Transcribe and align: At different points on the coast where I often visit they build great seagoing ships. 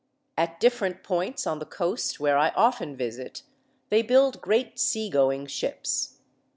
At 0.35 0.59
different 0.59 1.03
points 1.03 1.45
on 1.45 1.59
the 1.59 1.65
coast 1.67 2.19
where 2.19 2.35
I 2.35 2.49
often 2.55 2.97
visit 2.97 3.43
they 3.89 4.01
build 4.01 4.41
great 4.41 4.79
seagoing 4.79 5.45
ships. 5.45 6.17